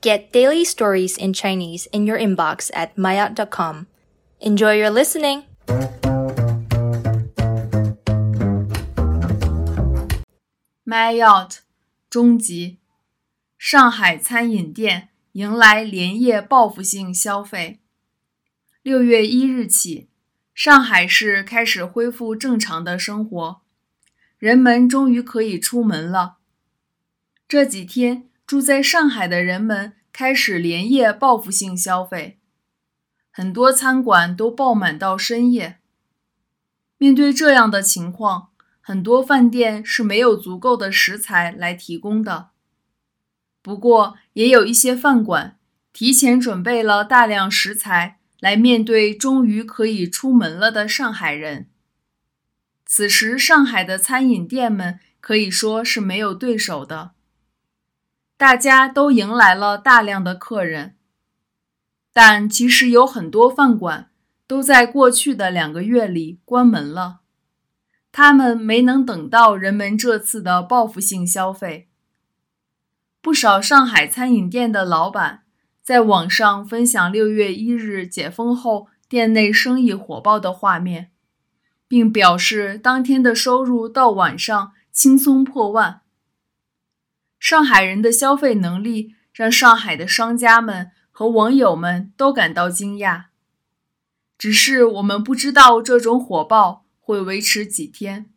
[0.00, 3.87] Get daily stories in Chinese in your inbox at maya.com.
[4.39, 5.43] Enjoy your listening!
[10.83, 11.57] ，My Yacht
[12.09, 12.79] 终极，
[13.57, 17.79] 上海餐饮店迎来连夜报复性消费。
[18.81, 20.09] 六月一日起，
[20.55, 23.61] 上海市开始恢复正常的生活，
[24.39, 26.37] 人们终于可以出门了。
[27.47, 28.27] 这几天。
[28.51, 32.37] 住在上海的人们开始连夜报复性消费，
[33.31, 35.77] 很多餐馆都爆满到深夜。
[36.97, 38.49] 面对这样的情况，
[38.81, 42.49] 很多饭店是没有足够的食材来提供的。
[43.61, 45.57] 不过，也有一些饭馆
[45.93, 51.69] 提前准备了大量食材来面对终于可以出门了的上海人。
[52.85, 57.11] 此时，上海的餐饮店们可以说是没有对手的。
[58.41, 60.95] 大家都迎来了大量的客人，
[62.11, 64.09] 但其实有很多饭馆
[64.47, 67.19] 都在过去的两个月里关门了。
[68.11, 71.87] 他们没能等到人们这次的报复性消费。
[73.21, 75.43] 不少上海餐饮店的老板
[75.83, 81.11] 在网上分享六月一日解封后店内生意火爆的画面，
[81.87, 86.00] 并表示当天的收入到晚上轻松破万。
[87.41, 93.23] 上海人的消费能力让上海的商家们和网友们都感到惊讶。
[94.37, 98.27] 只是我们不知道这种火爆会维持几天。